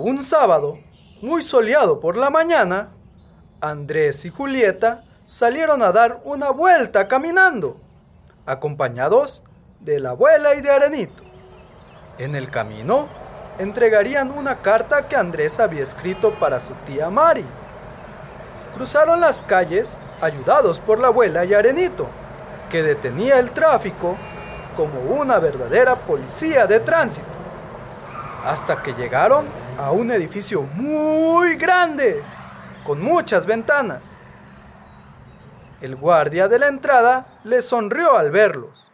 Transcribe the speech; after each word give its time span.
Un 0.00 0.22
sábado, 0.22 0.78
muy 1.22 1.42
soleado 1.42 1.98
por 1.98 2.16
la 2.16 2.30
mañana, 2.30 2.90
Andrés 3.60 4.24
y 4.24 4.30
Julieta 4.30 5.02
salieron 5.28 5.82
a 5.82 5.90
dar 5.90 6.20
una 6.22 6.50
vuelta 6.50 7.08
caminando, 7.08 7.76
acompañados 8.46 9.42
de 9.80 9.98
la 9.98 10.10
abuela 10.10 10.54
y 10.54 10.60
de 10.60 10.70
Arenito. 10.70 11.24
En 12.16 12.36
el 12.36 12.48
camino, 12.48 13.08
entregarían 13.58 14.30
una 14.30 14.58
carta 14.58 15.08
que 15.08 15.16
Andrés 15.16 15.58
había 15.58 15.82
escrito 15.82 16.30
para 16.38 16.60
su 16.60 16.74
tía 16.86 17.10
Mari. 17.10 17.44
Cruzaron 18.76 19.20
las 19.20 19.42
calles 19.42 19.98
ayudados 20.20 20.78
por 20.78 21.00
la 21.00 21.08
abuela 21.08 21.44
y 21.44 21.54
Arenito, 21.54 22.06
que 22.70 22.84
detenía 22.84 23.40
el 23.40 23.50
tráfico 23.50 24.14
como 24.76 25.00
una 25.20 25.40
verdadera 25.40 25.96
policía 25.96 26.68
de 26.68 26.78
tránsito, 26.78 27.26
hasta 28.44 28.80
que 28.80 28.92
llegaron 28.94 29.66
a 29.78 29.92
un 29.92 30.10
edificio 30.10 30.62
muy 30.62 31.54
grande, 31.54 32.20
con 32.84 33.00
muchas 33.00 33.46
ventanas. 33.46 34.10
El 35.80 35.94
guardia 35.94 36.48
de 36.48 36.58
la 36.58 36.66
entrada 36.66 37.26
les 37.44 37.64
sonrió 37.64 38.16
al 38.16 38.32
verlos. 38.32 38.88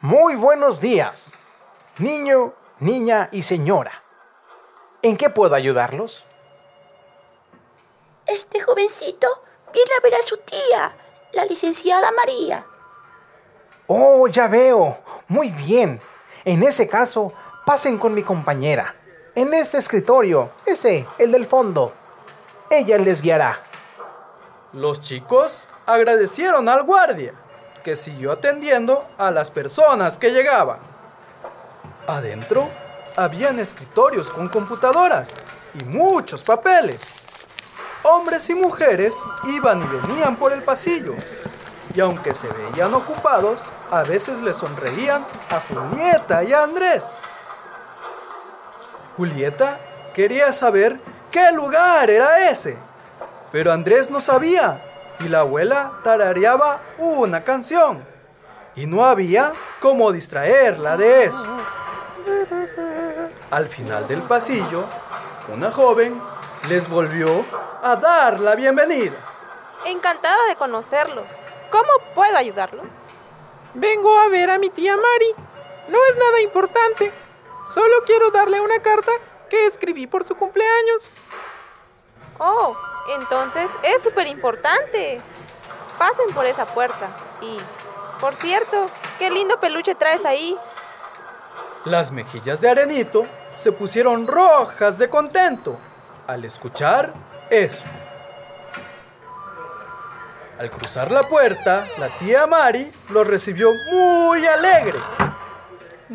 Muy 0.00 0.34
buenos 0.34 0.80
días, 0.80 1.30
niño, 1.98 2.52
niña 2.80 3.28
y 3.30 3.42
señora. 3.42 4.02
¿En 5.02 5.16
qué 5.16 5.30
puedo 5.30 5.54
ayudarlos? 5.54 6.24
Este 8.26 8.60
jovencito 8.60 9.28
viene 9.72 9.90
a 9.96 10.02
ver 10.02 10.16
a 10.16 10.22
su 10.22 10.36
tía, 10.38 10.96
la 11.32 11.44
licenciada 11.44 12.10
María. 12.10 12.66
Oh, 13.86 14.26
ya 14.26 14.48
veo. 14.48 14.98
Muy 15.28 15.50
bien. 15.50 16.00
En 16.44 16.64
ese 16.64 16.88
caso, 16.88 17.32
pasen 17.64 17.98
con 17.98 18.14
mi 18.14 18.24
compañera. 18.24 18.97
En 19.38 19.54
ese 19.54 19.78
escritorio, 19.78 20.50
ese, 20.66 21.06
el 21.16 21.30
del 21.30 21.46
fondo. 21.46 21.92
Ella 22.68 22.98
les 22.98 23.22
guiará. 23.22 23.60
Los 24.72 25.00
chicos 25.00 25.68
agradecieron 25.86 26.68
al 26.68 26.82
guardia, 26.82 27.34
que 27.84 27.94
siguió 27.94 28.32
atendiendo 28.32 29.06
a 29.16 29.30
las 29.30 29.52
personas 29.52 30.16
que 30.16 30.32
llegaban. 30.32 30.80
Adentro 32.08 32.68
habían 33.14 33.60
escritorios 33.60 34.28
con 34.28 34.48
computadoras 34.48 35.36
y 35.80 35.84
muchos 35.84 36.42
papeles. 36.42 37.00
Hombres 38.02 38.50
y 38.50 38.56
mujeres 38.56 39.16
iban 39.44 39.80
y 39.84 39.86
venían 39.86 40.34
por 40.34 40.52
el 40.52 40.64
pasillo, 40.64 41.14
y 41.94 42.00
aunque 42.00 42.34
se 42.34 42.48
veían 42.48 42.92
ocupados, 42.92 43.72
a 43.88 44.02
veces 44.02 44.40
le 44.40 44.52
sonreían 44.52 45.24
a 45.48 45.60
Julieta 45.60 46.42
y 46.42 46.52
a 46.52 46.64
Andrés. 46.64 47.04
Julieta 49.18 49.80
quería 50.14 50.52
saber 50.52 51.00
qué 51.32 51.50
lugar 51.50 52.08
era 52.08 52.48
ese, 52.48 52.78
pero 53.50 53.72
Andrés 53.72 54.12
no 54.12 54.20
sabía 54.20 54.80
y 55.18 55.28
la 55.28 55.40
abuela 55.40 55.94
tarareaba 56.04 56.80
una 56.98 57.42
canción 57.42 58.06
y 58.76 58.86
no 58.86 59.04
había 59.04 59.52
cómo 59.80 60.12
distraerla 60.12 60.96
de 60.96 61.24
eso. 61.24 61.48
Al 63.50 63.66
final 63.66 64.06
del 64.06 64.22
pasillo, 64.22 64.84
una 65.52 65.72
joven 65.72 66.22
les 66.68 66.88
volvió 66.88 67.44
a 67.82 67.96
dar 67.96 68.38
la 68.38 68.54
bienvenida. 68.54 69.16
Encantada 69.84 70.46
de 70.46 70.54
conocerlos. 70.54 71.26
¿Cómo 71.72 71.88
puedo 72.14 72.36
ayudarlos? 72.36 72.86
Vengo 73.74 74.16
a 74.20 74.28
ver 74.28 74.52
a 74.52 74.58
mi 74.58 74.70
tía 74.70 74.96
Mari. 74.96 75.34
No 75.88 75.98
es 76.08 76.16
nada 76.16 76.40
importante. 76.40 77.27
Solo 77.72 78.02
quiero 78.06 78.30
darle 78.30 78.60
una 78.60 78.80
carta 78.80 79.12
que 79.50 79.66
escribí 79.66 80.06
por 80.06 80.24
su 80.24 80.34
cumpleaños. 80.34 81.08
Oh, 82.38 82.76
entonces 83.16 83.68
es 83.82 84.02
súper 84.02 84.26
importante. 84.26 85.20
Pasen 85.98 86.32
por 86.34 86.46
esa 86.46 86.66
puerta. 86.72 87.08
Y, 87.40 87.58
por 88.20 88.34
cierto, 88.34 88.90
qué 89.18 89.30
lindo 89.30 89.60
peluche 89.60 89.94
traes 89.94 90.24
ahí. 90.24 90.56
Las 91.84 92.12
mejillas 92.12 92.60
de 92.60 92.70
Arenito 92.70 93.26
se 93.54 93.72
pusieron 93.72 94.26
rojas 94.26 94.98
de 94.98 95.08
contento 95.08 95.78
al 96.26 96.44
escuchar 96.44 97.14
eso. 97.50 97.84
Al 100.58 100.70
cruzar 100.70 101.10
la 101.10 101.22
puerta, 101.22 101.86
la 101.98 102.08
tía 102.18 102.46
Mari 102.46 102.90
lo 103.10 103.24
recibió 103.24 103.70
muy 103.92 104.44
alegre. 104.46 104.98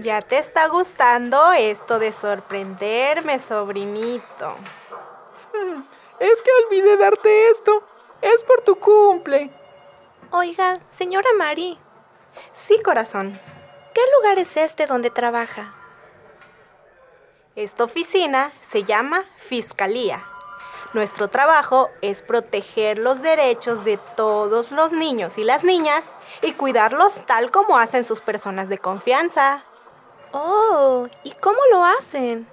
Ya 0.03 0.21
te 0.21 0.37
está 0.37 0.67
gustando 0.67 1.53
esto 1.53 1.97
de 1.97 2.11
sorprenderme, 2.11 3.39
sobrinito. 3.39 4.55
Es 6.19 6.41
que 6.41 6.49
olvidé 6.65 6.95
darte 6.95 7.49
esto. 7.49 7.83
Es 8.21 8.43
por 8.43 8.61
tu 8.61 8.77
cumple. 8.79 9.51
Oiga, 10.31 10.79
señora 10.89 11.27
Mari, 11.37 11.77
Sí, 12.51 12.81
corazón. 12.83 13.39
¿qué 13.93 14.01
lugar 14.17 14.39
es 14.39 14.57
este 14.57 14.87
donde 14.87 15.09
trabaja? 15.09 15.73
Esta 17.55 17.83
oficina 17.83 18.51
se 18.71 18.83
llama 18.83 19.23
Fiscalía. 19.35 20.25
Nuestro 20.93 21.27
trabajo 21.27 21.89
es 22.01 22.21
proteger 22.21 22.99
los 22.99 23.21
derechos 23.21 23.83
de 23.83 23.97
todos 23.97 24.71
los 24.71 24.91
niños 24.91 25.37
y 25.37 25.43
las 25.43 25.63
niñas 25.63 26.11
y 26.41 26.53
cuidarlos 26.53 27.15
tal 27.25 27.51
como 27.51 27.77
hacen 27.77 28.03
sus 28.05 28.21
personas 28.21 28.69
de 28.69 28.77
confianza. 28.77 29.63
Oh, 30.35 31.07
¿y 31.23 31.31
cómo 31.33 31.59
lo 31.71 31.85
hacen? 31.85 32.47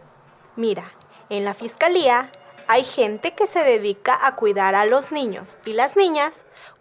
Mira, 0.54 0.92
en 1.30 1.46
la 1.46 1.54
Fiscalía 1.54 2.30
hay 2.68 2.84
gente 2.84 3.32
que 3.32 3.46
se 3.46 3.64
dedica 3.64 4.26
a 4.26 4.36
cuidar 4.36 4.74
a 4.74 4.84
los 4.84 5.12
niños 5.12 5.56
y 5.64 5.72
las 5.72 5.96
niñas 5.96 6.34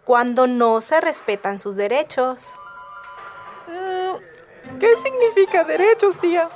cuando 0.04 0.46
no 0.46 0.82
se 0.82 1.00
respetan 1.00 1.58
sus 1.58 1.74
derechos. 1.76 2.52
Mm, 3.66 4.78
¿Qué 4.78 4.94
significa 4.96 5.64
derechos, 5.64 6.18
tía? 6.20 6.50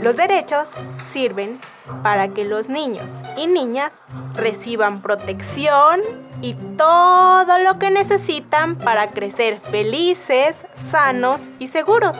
Los 0.00 0.16
derechos 0.16 0.70
sirven 1.12 1.60
para 2.02 2.28
que 2.28 2.46
los 2.46 2.70
niños 2.70 3.20
y 3.36 3.46
niñas 3.46 3.92
reciban 4.34 5.02
protección 5.02 6.00
y 6.40 6.54
todo 6.78 7.58
lo 7.58 7.78
que 7.78 7.90
necesitan 7.90 8.78
para 8.78 9.10
crecer 9.10 9.60
felices, 9.60 10.56
sanos 10.74 11.42
y 11.58 11.68
seguros. 11.68 12.18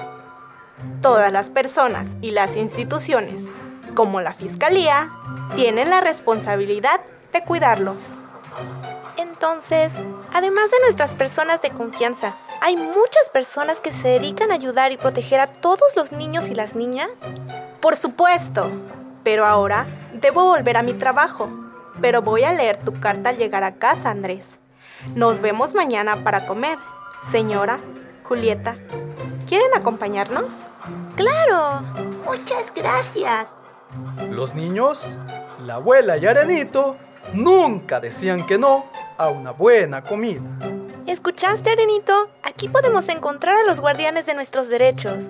Todas 1.03 1.32
las 1.32 1.50
personas 1.50 2.09
y 2.20 2.32
las 2.32 2.56
instituciones, 2.56 3.42
como 3.94 4.20
la 4.20 4.34
Fiscalía, 4.34 5.10
tienen 5.54 5.91
la 5.91 6.00
responsabilidad 6.00 7.00
de 7.32 7.42
cuidarlos. 7.42 8.10
Entonces, 9.16 9.94
además 10.32 10.70
de 10.70 10.81
nuestras 10.81 11.15
personas 11.15 11.62
de 11.62 11.70
confianza, 11.70 12.34
¿hay 12.60 12.76
muchas 12.76 13.28
personas 13.32 13.81
que 13.81 13.92
se 13.92 14.09
dedican 14.09 14.50
a 14.50 14.54
ayudar 14.54 14.92
y 14.92 14.97
proteger 14.97 15.41
a 15.41 15.47
todos 15.47 15.97
los 15.97 16.12
niños 16.12 16.48
y 16.50 16.54
las 16.54 16.75
niñas? 16.75 17.10
Por 17.81 17.97
supuesto, 17.97 18.70
pero 19.22 19.44
ahora 19.44 19.86
debo 20.15 20.44
volver 20.44 20.76
a 20.76 20.82
mi 20.82 20.94
trabajo. 20.94 21.50
Pero 22.00 22.22
voy 22.22 22.44
a 22.44 22.53
leer 22.53 22.76
tu 22.76 23.00
carta 23.00 23.31
al 23.31 23.38
llegar 23.38 23.65
a 23.65 23.76
casa, 23.76 24.10
Andrés. 24.10 24.59
Nos 25.15 25.41
vemos 25.41 25.75
mañana 25.75 26.22
para 26.25 26.47
comer. 26.47 26.78
Señora, 27.31 27.78
Julieta, 28.22 28.76
¿quieren 29.47 29.71
acompañarnos? 29.75 30.55
¡Claro! 31.17 31.83
Muchas 32.25 32.73
gracias. 32.75 33.49
Los 34.31 34.55
niños, 34.55 35.17
la 35.65 35.75
abuela 35.75 36.17
y 36.17 36.27
Arenito 36.27 36.97
nunca 37.33 38.01
decían 38.01 38.47
que 38.47 38.59
no 38.59 38.84
a 39.17 39.29
una 39.29 39.53
buena 39.53 40.03
comida. 40.03 40.43
¿Escuchaste, 41.07 41.71
Arenito? 41.71 42.31
Aquí 42.43 42.69
podemos 42.69 43.09
encontrar 43.09 43.57
a 43.57 43.62
los 43.62 43.81
guardianes 43.81 44.27
de 44.27 44.34
nuestros 44.34 44.69
derechos. 44.69 45.25